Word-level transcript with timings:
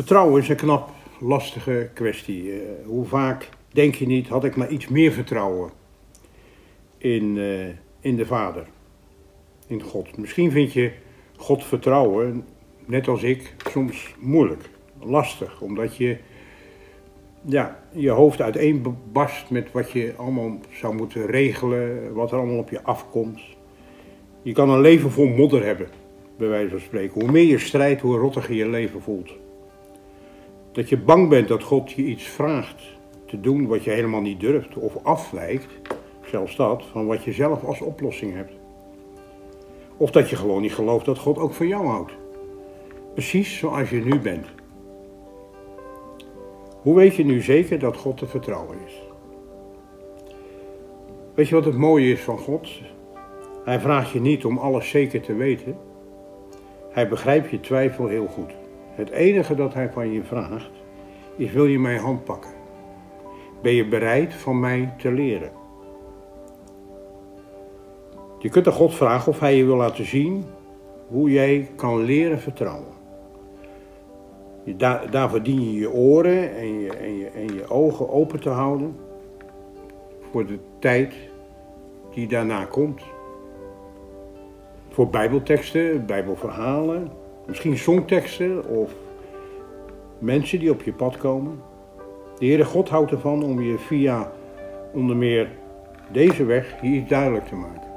Vertrouwen 0.00 0.42
is 0.42 0.48
een 0.48 0.56
knap 0.56 0.90
lastige 1.18 1.90
kwestie. 1.94 2.52
Eh, 2.52 2.58
hoe 2.84 3.04
vaak 3.04 3.48
denk 3.72 3.94
je 3.94 4.06
niet, 4.06 4.28
had 4.28 4.44
ik 4.44 4.56
maar 4.56 4.68
iets 4.68 4.88
meer 4.88 5.12
vertrouwen 5.12 5.70
in, 6.98 7.38
eh, 7.38 7.66
in 8.00 8.16
de 8.16 8.26
Vader, 8.26 8.66
in 9.66 9.82
God. 9.82 10.16
Misschien 10.16 10.50
vind 10.50 10.72
je 10.72 10.92
God 11.36 11.64
vertrouwen, 11.64 12.44
net 12.86 13.08
als 13.08 13.22
ik, 13.22 13.54
soms 13.70 14.14
moeilijk, 14.18 14.70
lastig, 15.00 15.60
omdat 15.60 15.96
je 15.96 16.16
ja, 17.42 17.82
je 17.92 18.10
hoofd 18.10 18.40
uiteenbarst 18.40 19.50
met 19.50 19.72
wat 19.72 19.90
je 19.90 20.14
allemaal 20.16 20.58
zou 20.72 20.94
moeten 20.94 21.26
regelen, 21.26 22.12
wat 22.12 22.32
er 22.32 22.38
allemaal 22.38 22.58
op 22.58 22.70
je 22.70 22.82
afkomt. 22.82 23.40
Je 24.42 24.52
kan 24.52 24.70
een 24.70 24.80
leven 24.80 25.10
vol 25.10 25.26
modder 25.26 25.64
hebben, 25.64 25.88
bij 26.36 26.48
wijze 26.48 26.70
van 26.70 26.80
spreken. 26.80 27.20
Hoe 27.20 27.30
meer 27.30 27.46
je 27.46 27.58
strijdt, 27.58 28.00
hoe 28.00 28.18
rottiger 28.18 28.54
je 28.54 28.68
leven 28.68 29.02
voelt. 29.02 29.38
Dat 30.72 30.88
je 30.88 30.98
bang 30.98 31.28
bent 31.28 31.48
dat 31.48 31.62
God 31.62 31.90
je 31.90 32.02
iets 32.02 32.24
vraagt 32.24 32.82
te 33.26 33.40
doen 33.40 33.66
wat 33.66 33.84
je 33.84 33.90
helemaal 33.90 34.20
niet 34.20 34.40
durft 34.40 34.76
of 34.76 34.96
afwijkt, 35.02 35.68
zelfs 36.24 36.56
dat, 36.56 36.84
van 36.92 37.06
wat 37.06 37.24
je 37.24 37.32
zelf 37.32 37.64
als 37.64 37.80
oplossing 37.80 38.34
hebt. 38.34 38.52
Of 39.96 40.10
dat 40.10 40.30
je 40.30 40.36
gewoon 40.36 40.62
niet 40.62 40.74
gelooft 40.74 41.04
dat 41.04 41.18
God 41.18 41.38
ook 41.38 41.52
van 41.52 41.68
jou 41.68 41.86
houdt. 41.86 42.12
Precies 43.12 43.58
zoals 43.58 43.90
je 43.90 44.04
nu 44.04 44.18
bent. 44.18 44.46
Hoe 46.82 46.94
weet 46.94 47.14
je 47.14 47.24
nu 47.24 47.40
zeker 47.40 47.78
dat 47.78 47.96
God 47.96 48.16
te 48.16 48.26
vertrouwen 48.26 48.78
is? 48.86 49.02
Weet 51.34 51.48
je 51.48 51.54
wat 51.54 51.64
het 51.64 51.76
mooie 51.76 52.12
is 52.12 52.20
van 52.20 52.38
God? 52.38 52.68
Hij 53.64 53.80
vraagt 53.80 54.10
je 54.10 54.20
niet 54.20 54.44
om 54.44 54.58
alles 54.58 54.88
zeker 54.88 55.20
te 55.20 55.34
weten. 55.34 55.76
Hij 56.90 57.08
begrijpt 57.08 57.50
je 57.50 57.60
twijfel 57.60 58.06
heel 58.06 58.26
goed. 58.26 58.59
Het 59.00 59.10
enige 59.10 59.54
dat 59.54 59.74
hij 59.74 59.90
van 59.90 60.12
je 60.12 60.22
vraagt 60.22 60.70
is: 61.36 61.52
wil 61.52 61.66
je 61.66 61.78
mijn 61.78 62.00
hand 62.00 62.24
pakken? 62.24 62.50
Ben 63.62 63.72
je 63.72 63.88
bereid 63.88 64.34
van 64.34 64.60
mij 64.60 64.94
te 64.98 65.12
leren? 65.12 65.50
Je 68.38 68.48
kunt 68.48 68.66
aan 68.66 68.72
God 68.72 68.94
vragen 68.94 69.32
of 69.32 69.40
hij 69.40 69.56
je 69.56 69.64
wil 69.64 69.76
laten 69.76 70.04
zien 70.06 70.44
hoe 71.08 71.30
jij 71.30 71.70
kan 71.76 72.02
leren 72.02 72.40
vertrouwen. 72.40 72.92
Daar, 74.64 75.10
daarvoor 75.10 75.42
dien 75.42 75.62
je 75.62 75.78
je 75.78 75.90
oren 75.90 76.56
en 76.56 76.80
je, 76.80 76.96
en, 76.96 77.16
je, 77.16 77.26
en 77.26 77.54
je 77.54 77.68
ogen 77.68 78.10
open 78.10 78.40
te 78.40 78.48
houden 78.48 78.96
voor 80.30 80.46
de 80.46 80.58
tijd 80.78 81.14
die 82.14 82.28
daarna 82.28 82.64
komt. 82.64 83.02
Voor 84.88 85.08
bijbelteksten, 85.08 86.06
bijbelverhalen, 86.06 87.19
misschien 87.46 87.78
songteksten 87.78 88.64
of 88.66 88.92
mensen 90.18 90.58
die 90.58 90.70
op 90.70 90.82
je 90.82 90.92
pad 90.92 91.16
komen. 91.16 91.62
De 92.38 92.46
Heere 92.46 92.64
God 92.64 92.88
houdt 92.88 93.10
ervan 93.10 93.42
om 93.42 93.60
je 93.60 93.78
via 93.78 94.32
onder 94.92 95.16
meer 95.16 95.48
deze 96.12 96.44
weg 96.44 96.80
hier 96.80 97.00
iets 97.00 97.08
duidelijk 97.08 97.46
te 97.46 97.54
maken. 97.54 97.88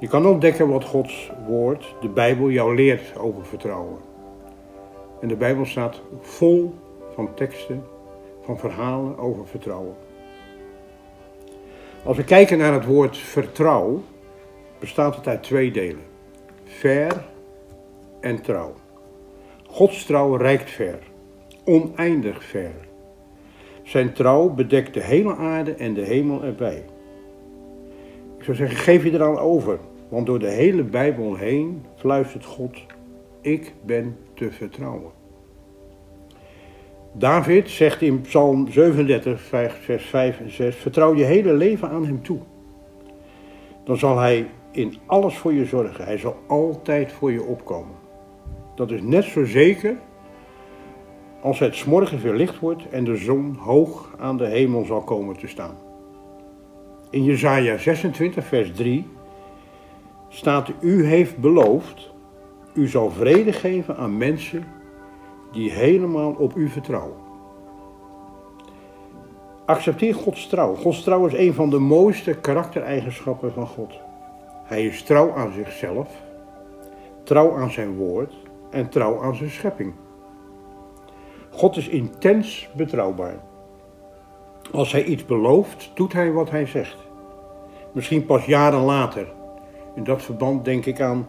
Je 0.00 0.08
kan 0.08 0.26
ontdekken 0.26 0.68
wat 0.68 0.84
Gods 0.84 1.32
woord, 1.46 1.94
de 2.00 2.08
Bijbel, 2.08 2.50
jou 2.50 2.74
leert 2.74 3.18
over 3.18 3.46
vertrouwen. 3.46 3.98
En 5.20 5.28
de 5.28 5.36
Bijbel 5.36 5.66
staat 5.66 6.00
vol 6.20 6.74
van 7.14 7.34
teksten, 7.34 7.84
van 8.42 8.58
verhalen 8.58 9.18
over 9.18 9.46
vertrouwen. 9.46 9.94
Als 12.04 12.16
we 12.16 12.24
kijken 12.24 12.58
naar 12.58 12.72
het 12.72 12.84
woord 12.84 13.16
vertrouw, 13.18 14.02
bestaat 14.78 15.16
het 15.16 15.26
uit 15.26 15.42
twee 15.42 15.70
delen. 15.70 16.02
Ver 16.64 17.24
en 18.20 18.42
trouw. 18.42 18.74
Gods 19.66 20.04
trouw 20.04 20.36
reikt 20.36 20.70
ver, 20.70 20.98
oneindig 21.64 22.44
ver. 22.44 22.74
Zijn 23.82 24.12
trouw 24.12 24.48
bedekt 24.48 24.94
de 24.94 25.02
hele 25.02 25.36
aarde 25.36 25.74
en 25.74 25.94
de 25.94 26.04
hemel 26.04 26.42
erbij. 26.42 26.84
Ik 28.38 28.44
zou 28.44 28.56
zeggen, 28.56 28.76
geef 28.76 29.04
je 29.04 29.12
eraan 29.12 29.38
over, 29.38 29.78
want 30.08 30.26
door 30.26 30.38
de 30.38 30.50
hele 30.50 30.82
Bijbel 30.82 31.36
heen 31.36 31.84
fluistert 31.96 32.44
God, 32.44 32.76
ik 33.40 33.74
ben 33.84 34.16
te 34.34 34.50
vertrouwen. 34.50 35.10
David 37.12 37.70
zegt 37.70 38.02
in 38.02 38.20
Psalm 38.20 38.68
37, 38.68 39.40
vers 39.80 40.04
5 40.06 40.40
en 40.40 40.50
6, 40.50 40.76
vertrouw 40.76 41.14
je 41.14 41.24
hele 41.24 41.52
leven 41.52 41.88
aan 41.88 42.06
hem 42.06 42.22
toe. 42.22 42.38
Dan 43.84 43.96
zal 43.98 44.18
hij 44.18 44.46
in 44.70 44.94
alles 45.06 45.36
voor 45.36 45.52
je 45.52 45.64
zorgen. 45.64 46.04
Hij 46.04 46.18
zal 46.18 46.36
altijd 46.46 47.12
voor 47.12 47.32
je 47.32 47.42
opkomen. 47.42 47.94
Dat 48.80 48.90
is 48.90 49.02
net 49.02 49.24
zo 49.24 49.44
zeker 49.44 49.96
als 51.40 51.58
het 51.58 51.74
s'morgens 51.74 52.22
weer 52.22 52.34
licht 52.34 52.58
wordt 52.58 52.88
en 52.88 53.04
de 53.04 53.16
zon 53.16 53.54
hoog 53.54 54.14
aan 54.18 54.36
de 54.36 54.46
hemel 54.46 54.84
zal 54.84 55.00
komen 55.00 55.36
te 55.36 55.46
staan. 55.46 55.74
In 57.10 57.24
Jesaja 57.24 57.76
26, 57.76 58.44
vers 58.44 58.72
3 58.72 59.06
staat: 60.28 60.72
U 60.80 61.04
heeft 61.04 61.38
beloofd, 61.38 62.10
u 62.74 62.88
zal 62.88 63.10
vrede 63.10 63.52
geven 63.52 63.96
aan 63.96 64.16
mensen 64.16 64.64
die 65.52 65.70
helemaal 65.70 66.32
op 66.32 66.56
u 66.56 66.68
vertrouwen. 66.68 67.16
Accepteer 69.66 70.14
Gods 70.14 70.46
trouw. 70.46 70.74
Gods 70.74 71.02
trouw 71.02 71.26
is 71.26 71.34
een 71.34 71.54
van 71.54 71.70
de 71.70 71.78
mooiste 71.78 72.34
karaktereigenschappen 72.34 73.52
van 73.52 73.66
God. 73.66 73.92
Hij 74.64 74.86
is 74.86 75.02
trouw 75.02 75.34
aan 75.34 75.52
zichzelf, 75.52 76.22
trouw 77.24 77.56
aan 77.56 77.70
zijn 77.70 77.96
woord 77.96 78.48
en 78.70 78.88
trouw 78.88 79.22
aan 79.22 79.34
zijn 79.34 79.50
schepping. 79.50 79.92
God 81.50 81.76
is 81.76 81.88
intens 81.88 82.68
betrouwbaar. 82.76 83.40
Als 84.72 84.92
hij 84.92 85.04
iets 85.04 85.24
belooft, 85.24 85.90
doet 85.94 86.12
hij 86.12 86.32
wat 86.32 86.50
hij 86.50 86.66
zegt. 86.66 86.96
Misschien 87.92 88.26
pas 88.26 88.44
jaren 88.44 88.80
later. 88.80 89.32
In 89.94 90.04
dat 90.04 90.22
verband 90.22 90.64
denk 90.64 90.86
ik 90.86 91.00
aan 91.00 91.26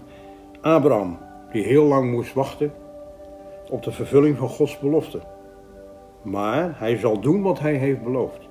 Abraham, 0.62 1.18
die 1.51 1.63
heel 1.63 1.85
lang 1.85 2.12
moest 2.12 2.34
wachten 2.34 2.74
op 3.69 3.84
de 3.84 3.91
vervulling 3.91 4.38
van 4.38 4.50
Gods 4.50 4.80
belofte. 4.80 5.19
Maar 6.22 6.80
hij 6.80 6.97
zal 6.97 7.19
doen 7.19 7.41
wat 7.41 7.59
hij 7.59 7.74
heeft 7.74 8.03
beloofd. 8.03 8.50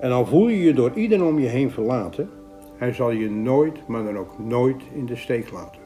En 0.00 0.12
al 0.12 0.26
voel 0.26 0.48
je 0.48 0.62
je 0.62 0.74
door 0.74 0.92
iedereen 0.94 1.26
om 1.26 1.38
je 1.38 1.48
heen 1.48 1.70
verlaten, 1.70 2.30
hij 2.76 2.92
zal 2.92 3.10
je 3.10 3.30
nooit, 3.30 3.86
maar 3.86 4.04
dan 4.04 4.18
ook 4.18 4.38
nooit 4.38 4.82
in 4.92 5.06
de 5.06 5.16
steek 5.16 5.50
laten. 5.50 5.83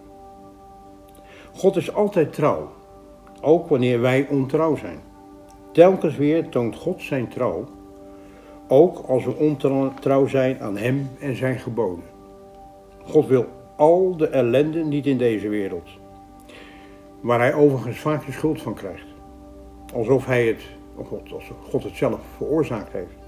God 1.59 1.77
is 1.77 1.95
altijd 1.95 2.33
trouw, 2.33 2.71
ook 3.41 3.69
wanneer 3.69 4.01
wij 4.01 4.27
ontrouw 4.31 4.77
zijn. 4.77 4.99
Telkens 5.73 6.17
weer 6.17 6.49
toont 6.49 6.77
God 6.77 7.03
zijn 7.03 7.29
trouw, 7.29 7.65
ook 8.69 8.99
als 9.07 9.25
we 9.25 9.35
ontrouw 9.37 10.27
zijn 10.27 10.61
aan 10.61 10.77
Hem 10.77 11.11
en 11.21 11.37
zijn 11.37 11.59
geboden. 11.59 12.05
God 13.05 13.27
wil 13.27 13.47
al 13.77 14.17
de 14.17 14.29
ellende 14.29 14.85
niet 14.85 15.07
in 15.07 15.19
deze 15.19 15.49
wereld, 15.49 15.89
waar 17.21 17.39
Hij 17.39 17.55
overigens 17.55 17.99
vaak 17.99 18.27
de 18.27 18.33
schuld 18.33 18.63
van 18.63 18.75
krijgt. 18.75 19.07
Alsof 19.95 20.27
Hij 20.27 20.47
het, 20.47 20.63
God, 21.07 21.23
God 21.71 21.85
het 21.85 21.97
zelf 21.97 22.21
veroorzaakt 22.37 22.93
heeft. 22.93 23.19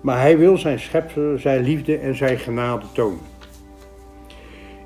Maar 0.00 0.20
Hij 0.20 0.38
wil 0.38 0.56
zijn 0.56 0.78
schepsel, 0.78 1.38
zijn 1.38 1.62
liefde 1.62 1.98
en 1.98 2.14
zijn 2.14 2.38
genade 2.38 2.86
tonen. 2.92 3.36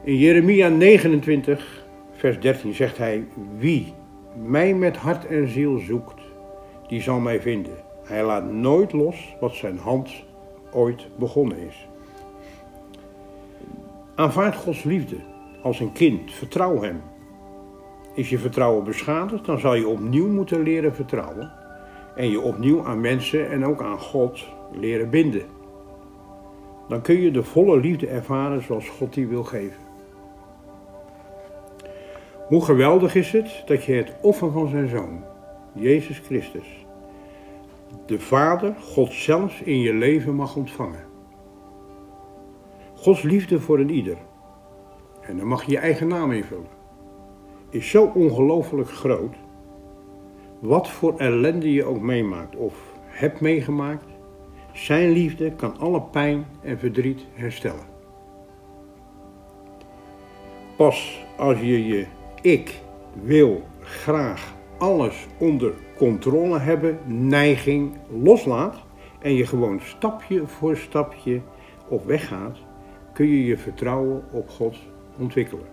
In 0.05 0.17
Jeremia 0.17 0.69
29, 0.69 1.82
vers 2.23 2.41
13 2.41 2.75
zegt 2.75 2.99
hij, 2.99 3.29
wie 3.59 3.95
mij 4.35 4.75
met 4.75 4.97
hart 4.97 5.27
en 5.27 5.49
ziel 5.49 5.79
zoekt, 5.79 6.21
die 6.89 7.01
zal 7.01 7.19
mij 7.19 7.41
vinden. 7.41 7.77
Hij 8.03 8.25
laat 8.25 8.53
nooit 8.53 8.93
los 8.93 9.37
wat 9.41 9.55
zijn 9.55 9.79
hand 9.79 10.25
ooit 10.73 11.09
begonnen 11.19 11.59
is. 11.59 11.89
Aanvaard 14.15 14.57
Gods 14.57 14.83
liefde 14.83 15.17
als 15.63 15.81
een 15.81 15.93
kind, 15.93 16.33
vertrouw 16.33 16.83
Hem. 16.83 17.03
Is 18.15 18.31
je 18.31 18.39
vertrouwen 18.39 18.85
beschadigd, 18.85 19.45
dan 19.45 19.59
zal 19.59 19.75
je 19.75 19.89
opnieuw 19.89 20.29
moeten 20.29 20.63
leren 20.63 20.95
vertrouwen 20.95 21.53
en 22.17 22.31
je 22.31 22.41
opnieuw 22.41 22.85
aan 22.85 23.01
mensen 23.01 23.51
en 23.51 23.67
ook 23.67 23.83
aan 23.83 23.99
God 23.99 24.49
leren 24.73 25.11
binden. 25.11 25.45
Dan 26.89 27.03
kun 27.03 27.21
je 27.21 27.31
de 27.31 27.43
volle 27.43 27.81
liefde 27.81 28.07
ervaren 28.07 28.63
zoals 28.63 28.89
God 28.89 29.15
die 29.15 29.27
wil 29.27 29.45
geven. 29.45 29.92
Hoe 32.53 32.65
geweldig 32.65 33.15
is 33.15 33.33
het 33.33 33.63
dat 33.67 33.85
je 33.85 33.93
het 33.93 34.15
offer 34.21 34.51
van 34.51 34.69
zijn 34.69 34.89
zoon, 34.89 35.25
Jezus 35.75 36.19
Christus, 36.19 36.87
de 38.07 38.21
Vader, 38.21 38.75
God 38.75 39.13
zelf, 39.13 39.61
in 39.61 39.81
je 39.81 39.95
leven 39.95 40.35
mag 40.35 40.57
ontvangen. 40.57 41.05
Gods 42.95 43.23
liefde 43.23 43.61
voor 43.61 43.79
een 43.79 43.91
ieder, 43.91 44.17
en 45.21 45.37
dan 45.37 45.47
mag 45.47 45.65
je 45.65 45.71
je 45.71 45.79
eigen 45.79 46.09
naam 46.09 46.33
invullen, 46.33 46.67
is 47.71 47.91
zo 47.91 48.11
ongelooflijk 48.15 48.91
groot. 48.91 49.35
Wat 50.59 50.89
voor 50.89 51.19
ellende 51.19 51.73
je 51.73 51.85
ook 51.85 52.01
meemaakt 52.01 52.57
of 52.57 52.75
hebt 53.07 53.41
meegemaakt, 53.41 54.07
zijn 54.73 55.11
liefde 55.11 55.53
kan 55.53 55.79
alle 55.79 56.03
pijn 56.03 56.47
en 56.63 56.79
verdriet 56.79 57.27
herstellen. 57.33 57.87
Pas 60.77 61.25
als 61.37 61.61
je 61.61 61.87
je 61.87 62.07
ik 62.43 62.81
wil 63.23 63.63
graag 63.81 64.55
alles 64.79 65.27
onder 65.39 65.73
controle 65.97 66.59
hebben, 66.59 66.99
neiging 67.07 67.93
loslaat 68.23 68.77
en 69.19 69.35
je 69.35 69.47
gewoon 69.47 69.81
stapje 69.81 70.47
voor 70.47 70.77
stapje 70.77 71.41
op 71.89 72.05
weg 72.05 72.29
gaat, 72.29 72.59
kun 73.13 73.27
je 73.27 73.45
je 73.45 73.59
vertrouwen 73.59 74.25
op 74.33 74.49
God 74.49 74.77
ontwikkelen. 75.19 75.67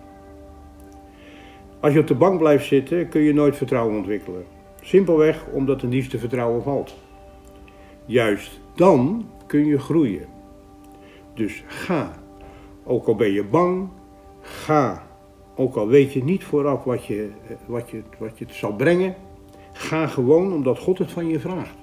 Als 1.79 1.93
je 1.93 1.99
op 1.99 2.07
de 2.07 2.15
bank 2.15 2.37
blijft 2.37 2.65
zitten, 2.65 3.09
kun 3.09 3.21
je 3.21 3.33
nooit 3.33 3.55
vertrouwen 3.55 3.97
ontwikkelen. 3.97 4.45
Simpelweg 4.81 5.45
omdat 5.51 5.83
niets 5.83 6.07
te 6.07 6.19
vertrouwen 6.19 6.63
valt. 6.63 6.95
Juist 8.05 8.59
dan 8.75 9.29
kun 9.47 9.65
je 9.65 9.79
groeien. 9.79 10.25
Dus 11.33 11.63
ga. 11.67 12.13
Ook 12.83 13.07
al 13.07 13.15
ben 13.15 13.31
je 13.31 13.43
bang, 13.43 13.89
ga. 14.41 15.08
Ook 15.59 15.75
al 15.75 15.87
weet 15.87 16.13
je 16.13 16.23
niet 16.23 16.43
vooraf 16.43 16.83
wat 16.83 17.05
je, 17.05 17.29
wat 17.65 17.89
je, 17.89 18.01
wat 18.17 18.37
je 18.37 18.45
het 18.45 18.53
zal 18.53 18.73
brengen, 18.73 19.15
ga 19.71 20.07
gewoon 20.07 20.53
omdat 20.53 20.79
God 20.79 20.97
het 20.97 21.11
van 21.11 21.27
je 21.27 21.39
vraagt. 21.39 21.75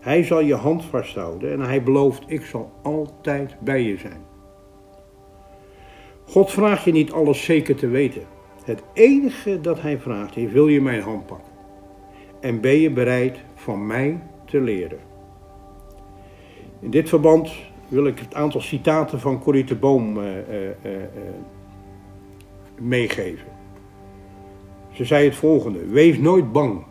Hij 0.00 0.24
zal 0.24 0.40
je 0.40 0.54
hand 0.54 0.84
vasthouden 0.84 1.52
en 1.52 1.60
hij 1.60 1.82
belooft, 1.82 2.22
ik 2.26 2.44
zal 2.44 2.72
altijd 2.82 3.56
bij 3.60 3.82
je 3.82 3.98
zijn. 3.98 4.20
God 6.26 6.50
vraagt 6.50 6.84
je 6.84 6.92
niet 6.92 7.12
alles 7.12 7.44
zeker 7.44 7.74
te 7.74 7.88
weten. 7.88 8.22
Het 8.64 8.82
enige 8.92 9.60
dat 9.60 9.80
hij 9.80 9.98
vraagt 9.98 10.36
is, 10.36 10.52
wil 10.52 10.68
je 10.68 10.80
mijn 10.80 11.02
hand 11.02 11.26
pakken? 11.26 11.52
En 12.40 12.60
ben 12.60 12.80
je 12.80 12.90
bereid 12.90 13.38
van 13.54 13.86
mij 13.86 14.22
te 14.44 14.60
leren? 14.60 14.98
In 16.80 16.90
dit 16.90 17.08
verband 17.08 17.52
wil 17.88 18.06
ik 18.06 18.18
het 18.18 18.34
aantal 18.34 18.60
citaten 18.60 19.20
van 19.20 19.40
Corrie 19.40 19.64
de 19.64 19.76
Boom 19.76 20.18
uh, 20.18 20.24
meegeven. 22.80 23.46
Ze 24.92 25.04
zei 25.04 25.24
het 25.24 25.34
volgende: 25.34 25.86
Wees 25.86 26.18
nooit 26.18 26.52
bang 26.52 26.84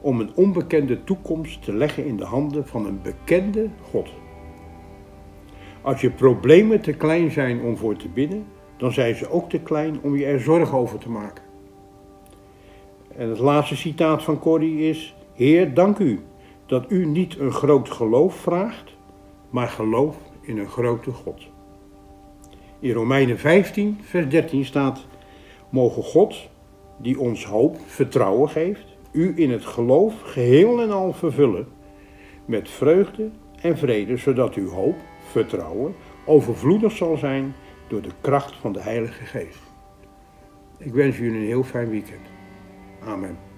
om 0.00 0.20
een 0.20 0.34
onbekende 0.34 1.04
toekomst 1.04 1.62
te 1.64 1.72
leggen 1.72 2.06
in 2.06 2.16
de 2.16 2.24
handen 2.24 2.66
van 2.66 2.86
een 2.86 3.02
bekende 3.02 3.68
God. 3.90 4.08
Als 5.82 6.00
je 6.00 6.10
problemen 6.10 6.80
te 6.80 6.92
klein 6.92 7.30
zijn 7.30 7.60
om 7.60 7.76
voor 7.76 7.96
te 7.96 8.08
bidden, 8.08 8.44
dan 8.76 8.92
zijn 8.92 9.14
ze 9.14 9.30
ook 9.30 9.50
te 9.50 9.60
klein 9.60 9.98
om 10.02 10.16
je 10.16 10.24
er 10.24 10.40
zorgen 10.40 10.78
over 10.78 10.98
te 10.98 11.10
maken. 11.10 11.44
En 13.16 13.28
het 13.28 13.38
laatste 13.38 13.76
citaat 13.76 14.22
van 14.22 14.38
Corrie 14.38 14.88
is: 14.88 15.16
Heer, 15.32 15.74
dank 15.74 15.98
u 15.98 16.20
dat 16.66 16.84
u 16.88 17.06
niet 17.06 17.38
een 17.38 17.52
groot 17.52 17.90
geloof 17.90 18.34
vraagt, 18.34 18.96
maar 19.50 19.68
geloof 19.68 20.16
in 20.40 20.58
een 20.58 20.68
grote 20.68 21.10
God. 21.10 21.52
In 22.84 22.92
Romeinen 22.92 23.38
15, 23.38 23.98
vers 24.02 24.28
13 24.28 24.64
staat: 24.64 25.06
Mogen 25.68 26.02
God, 26.02 26.48
die 26.96 27.20
ons 27.20 27.44
hoop, 27.44 27.76
vertrouwen 27.86 28.48
geeft, 28.48 28.84
u 29.12 29.32
in 29.36 29.50
het 29.50 29.64
geloof 29.64 30.20
geheel 30.20 30.82
en 30.82 30.90
al 30.90 31.12
vervullen 31.12 31.66
met 32.44 32.70
vreugde 32.70 33.30
en 33.60 33.78
vrede, 33.78 34.16
zodat 34.16 34.54
uw 34.54 34.68
hoop, 34.68 34.96
vertrouwen, 35.30 35.94
overvloedig 36.24 36.92
zal 36.92 37.16
zijn 37.16 37.54
door 37.88 38.02
de 38.02 38.12
kracht 38.20 38.54
van 38.56 38.72
de 38.72 38.80
Heilige 38.80 39.24
Geest. 39.24 39.62
Ik 40.78 40.92
wens 40.92 41.18
u 41.18 41.28
een 41.28 41.46
heel 41.46 41.64
fijn 41.64 41.90
weekend. 41.90 42.26
Amen. 43.04 43.53